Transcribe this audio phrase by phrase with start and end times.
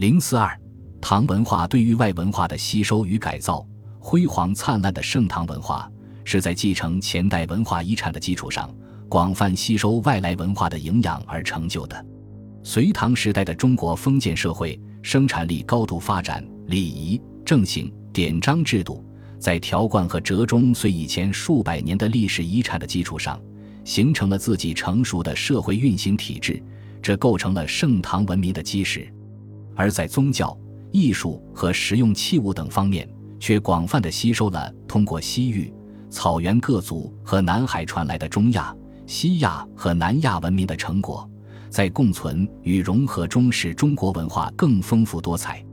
[0.00, 0.58] 零四二，
[0.98, 3.62] 唐文化对于外文化的吸收与改造，
[3.98, 5.92] 辉煌灿烂的盛唐文化
[6.24, 8.74] 是在继承前代文化遗产的基础上，
[9.10, 12.02] 广泛吸收外来文化的营养而成就的。
[12.62, 19.04] 隋唐时代的中国封建社会，生产力高度发展，礼仪、正行、典章制度，
[19.38, 23.38] 在条贯和折中虽以前数百年的历史遗产的基础上，
[23.84, 26.58] 形成了自己成熟的社会运行体制，
[27.02, 29.06] 这构成了盛唐文明的基石。
[29.80, 30.54] 而在宗教、
[30.92, 35.72] 艺术和实用器物等方面，却广泛地吸收了通过西域、
[36.10, 41.26] 草原各族和南海传来的中亚、西亚和南亚文明的成果。
[41.70, 45.64] 在共存与融合中，使中国文化更丰富多彩。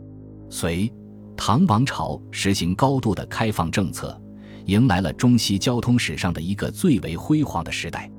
[0.50, 0.90] 隋
[1.36, 4.18] 唐王朝实行高度的开放政策，
[4.68, 8.10] 迎来了中西交通史上的一个最为辉煌的时代。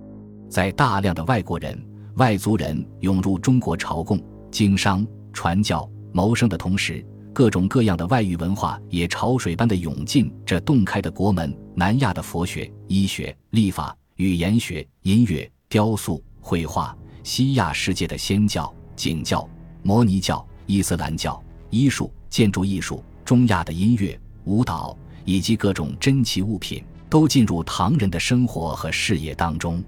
[0.51, 1.83] 在大量的外国人、
[2.17, 5.07] 外族人涌入中国朝贡、经商、
[5.39, 11.57] 传教、谋生的同时，各种各样的外域文化也潮水般的涌进这洞开的国门。
[11.77, 16.93] 南亚的佛学、医学、历法、语言学、音乐、雕塑、绘画。
[17.23, 19.49] 西亚世界的仙教、景教、
[19.85, 29.81] 摩尼教、伊斯兰教、医术、建筑艺术、中亚的音乐、舞蹈以及各种珍奇物品，都进入唐人的生活和事业当中。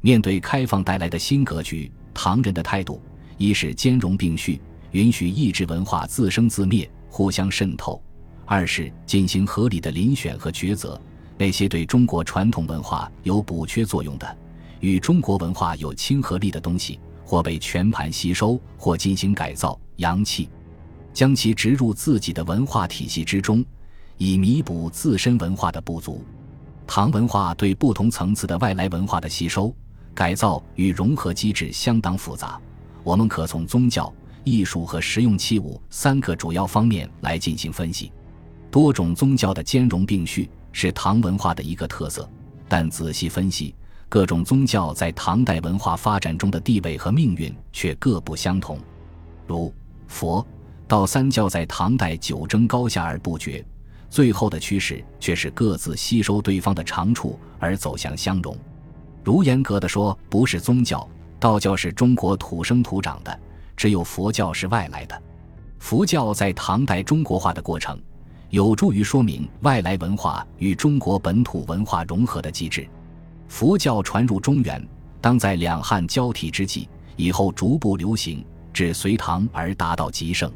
[0.00, 3.02] 面对开放带来的新格局，唐人的态度
[3.38, 4.60] 一是兼容并蓄，
[4.94, 8.00] 允许异质文化自生自灭、互相渗透；
[8.46, 11.00] 二是进行合理的遴选和抉择，
[11.36, 14.38] 那些对中国传统文化有补缺作用的。
[14.78, 20.48] 与中国文化有亲和力的东西，或被全盘吸收，或进行改造、扬弃，
[21.12, 23.64] 将其植入自己的文化体系之中，
[24.16, 26.24] 以弥补自身文化的不足。
[26.86, 29.74] 唐文化对不同层次的外来文化的吸收、
[30.14, 32.60] 改造与融合机制相当复杂。
[33.02, 34.12] 我们可从宗教、
[34.44, 38.12] 艺术和实用器物三个主要方面来进行分析。
[38.70, 42.28] 多种宗教的兼容并蓄是唐文化的一个特色，
[42.68, 43.74] 但仔细分析。
[44.06, 48.78] 各种宗教在唐代文化发展中的地位和命运却各不相同，
[49.44, 49.74] 如
[50.06, 50.46] 佛
[50.86, 53.64] 道三教在唐代久争高下而不绝，
[54.08, 58.56] 最后的趋势却是各自吸收对方的长处而走向相融。
[59.24, 61.08] 如严格的说，不是宗教，
[61.40, 63.36] 道教是中国土生土长的，
[63.76, 65.22] 只有佛教是外来的。
[65.78, 68.00] 佛教在唐代中国化的过程，
[68.50, 72.88] 有助于说明外来文化与中国本土文化融合的机制。
[73.48, 74.82] 佛教传入中原，
[75.20, 80.50] 当在两汉交替之际，以后逐步流行，至隋唐而达到极盛。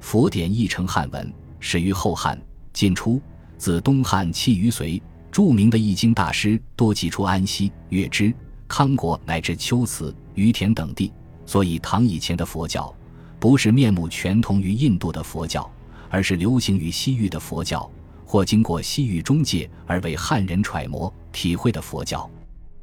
[0.00, 2.40] 佛典译成汉文，始于后汉，
[2.72, 3.20] 晋初，
[3.56, 5.00] 自东汉弃于隋。
[5.30, 8.32] 著名的易经大师多寄出安西、月支、
[8.66, 11.12] 康国乃至龟兹、于田等地。
[11.46, 12.94] 所以，唐以前的佛教，
[13.40, 15.70] 不是面目全同于印度的佛教，
[16.10, 17.88] 而是流行于西域的佛教。
[18.28, 22.28] 或经过西域中介而为汉人揣摩体会的佛教，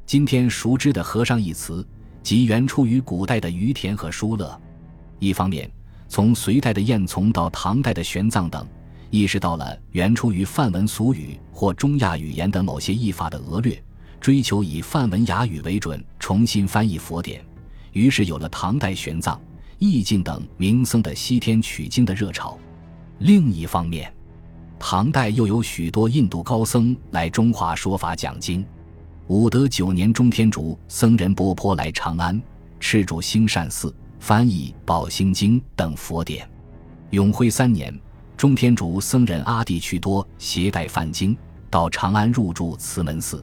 [0.05, 1.85] 今天熟知的“和尚”一词，
[2.23, 4.57] 即原出于古代的于田和疏勒。
[5.19, 5.69] 一方面，
[6.07, 8.65] 从隋代的燕从到唐代的玄奘等，
[9.09, 13.83] 意识到了原出于梵文俗语或中亚语言的某些译法的恶劣，
[14.21, 17.43] 追求以梵文雅语为准重新翻译佛典，
[17.93, 19.37] 于是有了唐代玄奘、
[19.79, 22.57] 易净等名僧的西天取经的热潮。
[23.19, 24.13] 另一方面，
[24.77, 28.65] 唐代又有许多印度高僧来中华说法讲经。
[29.27, 32.41] 武德九年，中天竺僧人波颇来长安，
[32.81, 36.45] 敕主兴善寺，翻译《宝兴经》等佛典。
[37.11, 37.97] 永徽三年，
[38.35, 41.37] 中天竺僧人阿地趣多携带梵经
[41.69, 43.41] 到长安入住慈门寺。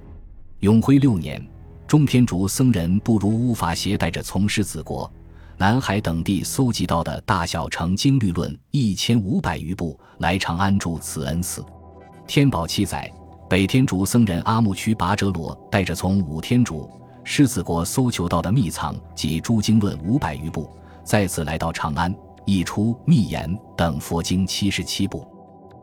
[0.58, 1.42] 永徽六年，
[1.90, 5.12] 中天竺僧人不如乌法携带着从师子国。
[5.56, 11.66] 南海等地搜集到的大小乘经律论一千五百余部，来长安住慈恩寺。
[12.28, 13.10] 天宝七载，
[13.48, 16.88] 北天竺僧人阿木须跋哲罗带着从五天竺
[17.24, 20.70] 狮子国搜求到的秘藏及诸经论五百余部，
[21.02, 22.14] 再次来到长安，
[22.44, 25.26] 译出《密言》等佛经七十七部。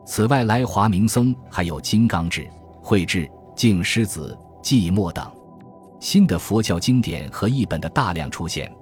[0.06, 2.48] 此外，来华名僧还有金刚智、
[2.80, 5.30] 慧智、净狮子、寂寞等
[6.00, 8.72] 新的佛教经典和译本的大量出现。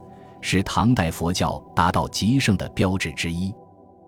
[0.42, 3.52] 是唐代佛教达到极盛的标志之一。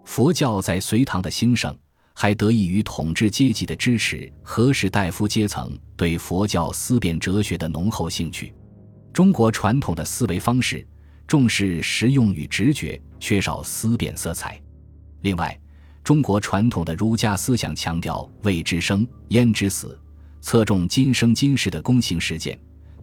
[0.04, 1.76] 佛教在隋唐的兴盛，
[2.14, 8.54] 还得益于统治阶级的支持和士大夫阶层对佛教思辨哲学的浓厚兴趣。
[9.12, 10.86] 中国传统的思维方式
[11.26, 14.60] 重视实用与直觉，缺少思辨色彩。
[15.22, 15.58] 另外，
[16.04, 19.98] 中国传统的儒家思想强调“未知生，焉知死”，
[20.40, 22.56] 侧重今生今世的公行实践，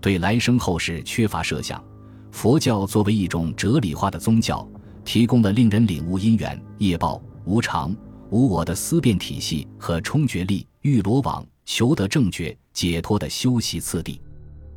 [0.06, 1.84] 对来生后世缺乏设想。
[2.31, 4.69] 佛教作为一种哲理化的宗教，
[5.04, 7.92] 提供了令人领悟因缘、业报、无常、
[8.30, 14.22] 无我的思辨体系和冲决力、欲罗网、求得正觉、解脱的修习次第。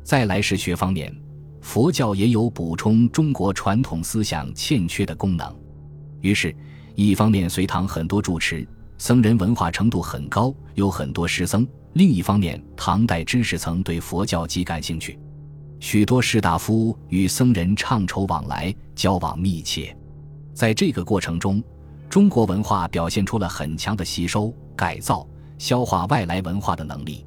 [0.03, 1.15] 在来世学方面，
[1.61, 5.55] 佛教也有补充中国传统思想欠缺的功能。
[6.21, 6.55] 于是，
[6.95, 8.67] 一方面隋唐很多住持
[8.97, 15.17] 僧人文化程度很高，有很多师僧；另一方面，唐代知识层对佛教极感兴趣，
[15.79, 19.95] 许多士大夫与僧人畅酬往来，交往密切。
[20.53, 21.63] 在这个过程中，
[22.09, 25.27] 中国文化表现出了很强的吸收、改造、
[25.57, 27.25] 消化外来文化的能力。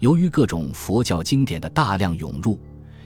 [0.00, 2.58] 由于各种佛教经典的大量涌入，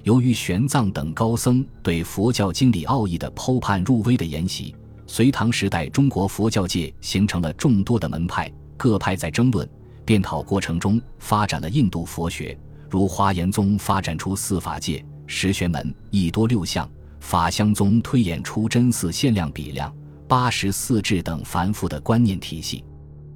[0.03, 4.75] 由于玄奘等高僧对佛教经理奥义的剖判入微的研习，
[5.07, 9.69] 隋唐时代中国佛教界形成了众多的门派，各派在争论、
[10.09, 12.59] 辩讨过程中发展了印度佛学，
[12.89, 16.91] 如华严宗发展出四法界、十玄门、一多六相。
[17.21, 19.95] 法相宗推演出真寺限量比量、
[20.27, 22.83] 八十四制等繁复的观念体系，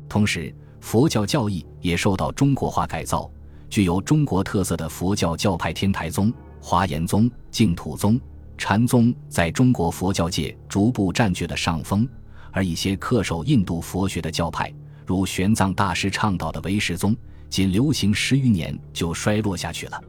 [0.08, 3.30] 同时佛教教义也受到中国化改造，
[3.68, 8.18] 具有中国特色的佛教教派天台宗、华严宗、净土宗、
[8.56, 12.08] 禅宗在中国佛教界逐步占据了上风，
[12.50, 14.72] 而一些恪守印度佛学的教派，
[15.06, 17.16] 如玄奘大师倡导的唯识宗，
[17.48, 20.02] 仅流行十余年就衰落下去了。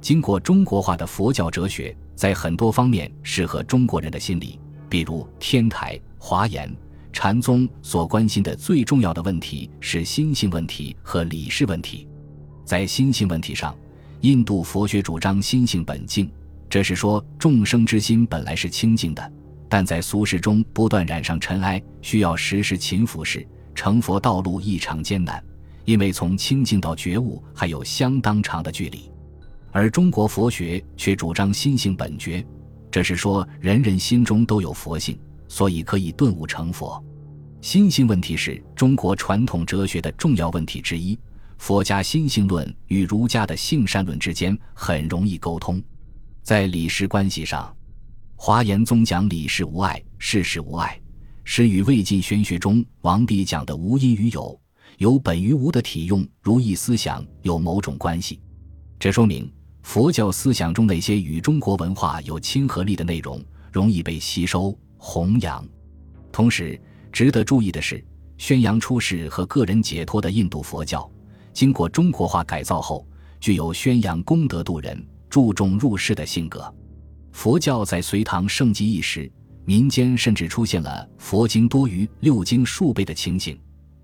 [0.00, 1.96] 经过中国化的佛教哲学。
[2.14, 4.56] 在很多方面适合中国人的心理，
[4.88, 6.72] 比如天台、华严、
[7.12, 12.06] 禅宗所关心的最重要的问题是心性问题和理事问题。
[12.64, 13.74] 在心性问题上，
[14.20, 16.30] 印度佛学主张心性本净，
[16.68, 19.32] 这是说众生之心本来是清净的，
[19.68, 25.42] 但在俗世中不断染上尘埃，需要时时勤拂拭，成佛道路异常艰难，
[25.84, 29.10] 因为从清净到觉悟还有相当长的距离。
[29.70, 32.44] 而中国佛学却主张心性本觉，
[32.90, 37.02] 这是说人人心中都有佛性，所以可以顿悟成佛。
[37.60, 41.18] 心性问题是中国传统哲学的重要问题之一。
[41.58, 45.80] 佛家心性论与儒家的性善论之间很容易沟通。
[46.42, 47.72] 在理事关系上，
[48.34, 51.00] 华严宗讲理事无碍，事事无碍，
[51.44, 54.60] 是与魏晋玄学中王弼讲的无因于有，
[54.98, 58.40] 有本于无的体用如意思想有某种关系。
[58.98, 59.52] 这说明。
[59.82, 65.66] 佛教思想中那些与中国文化有亲和力的内容，容易被吸收弘扬。
[66.30, 66.80] 同时，
[67.10, 68.00] 值得注意的是，
[68.38, 71.10] 宣扬出世和个人解脱的印度佛教，
[71.52, 73.04] 经过中国化改造后，
[73.40, 76.72] 具有宣扬功德度人、注重入世的性格。
[77.32, 79.28] 佛教在隋唐盛极一时，
[79.64, 83.58] 民间甚至出现了佛经多于六经数倍的情形。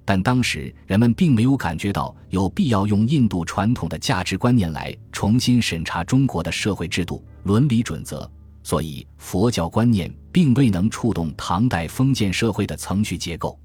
[0.05, 8.31] 但当时人们并没有感觉到有必要用印度传统的价值观念来重新审查中国的社会制度、伦理准则，
[8.63, 13.59] 所以佛教观念并未能触动唐代封建社会的层序结构。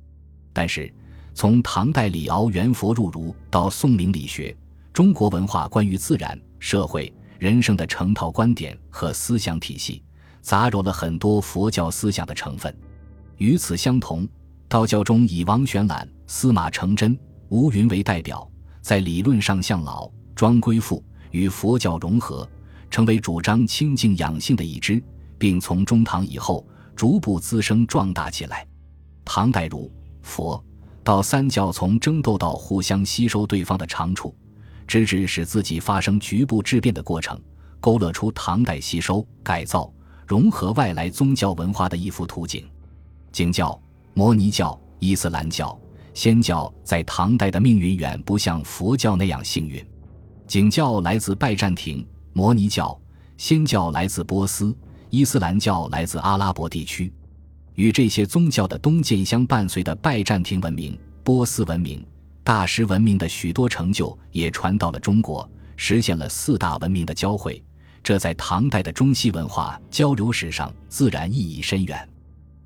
[0.52, 0.94] 但是，
[1.34, 4.54] 从唐代李敖元佛入儒到宋明理学，
[4.92, 10.04] 中国文化关于自然、社会、人生的成套观点和思想体系，
[10.44, 12.72] 杂糅了很多佛教思想的成分。
[13.38, 14.28] 与此相同，
[14.68, 16.08] 道教中以王玄览。
[16.26, 17.18] 司马承祯、
[17.50, 18.50] 吴云为代表，
[18.82, 22.48] 在理论上向老庄归父与佛教融合，
[22.90, 25.04] 成为主张清净养性的一支，
[25.38, 26.66] 并从中唐以后
[26.96, 28.66] 逐步滋生壮大起来。
[29.26, 29.92] 唐代儒、
[30.22, 30.64] 佛、
[31.04, 34.36] 道三教从争斗到互相吸收对方的长处，
[34.88, 37.40] 直至使自己发生局部质变的过程，
[37.80, 39.94] 勾勒出唐代吸收、改造、
[40.34, 42.68] 融合外来宗教文化的一幅图景。
[43.32, 43.80] 景教、
[44.16, 45.80] 摩尼教、伊斯兰教。
[46.16, 49.86] 仙教在唐代的命运远不像佛教那样幸运。
[50.48, 53.00] 景教来自拜占庭，摩尼教、
[53.38, 54.76] 仙教来自波斯，
[55.12, 57.14] 伊斯兰教来自阿拉伯地区。
[57.76, 62.04] 与这些宗教的东渐相伴随的拜占庭文明、波斯文明、
[62.44, 67.64] 大师文明的许多成就也传到了中国，实现了四大文明的交汇。
[68.04, 72.08] 这在唐代的中西文化交流史上自然意义深远。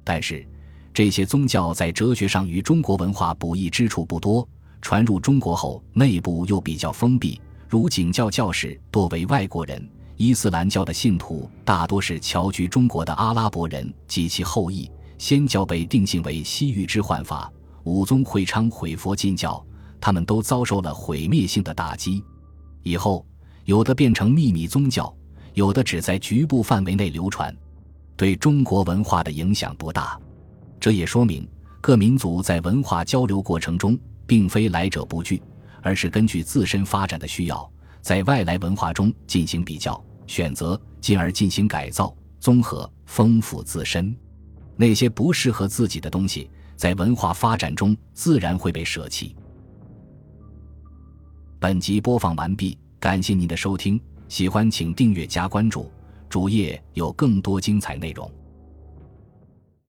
[0.04, 0.46] 但是。
[0.94, 4.50] 这些宗教在哲学上与中国文化补益之处不多，
[4.82, 7.40] 传入中国后内部又比较封闭。
[7.70, 14.90] 如景教教士多为外国人，伊斯兰教的信徒大多是侨居中国的阿拉伯人及其后裔，
[15.20, 17.48] 仙教被定性为西域之幻法，
[17.84, 19.64] 武宗会昌毁佛禁教，
[20.02, 22.24] 他们都遭受了毁灭性的打击。
[22.82, 23.24] 以后
[23.66, 25.16] 有的变成秘密宗教，
[25.58, 27.52] 有的只在局部范围内流传，
[28.16, 30.16] 对中国文化的影响不大。
[30.80, 31.50] 这也说明，
[31.82, 33.98] 各民族在文化交流过程中，
[34.28, 35.42] 并非来者不拒，
[35.82, 37.68] 而是根据自身发展的需要，
[38.02, 44.16] 在外来文化中进行比较、选择，进而进行改造、综合、丰富自身。
[44.76, 49.36] 那些不适合自己的东西，在文化发展中自然会被舍弃。
[51.60, 55.90] 本集播放完毕，感谢您的收听，喜欢请订阅加关注，
[56.30, 58.30] 主页有更多精彩内容。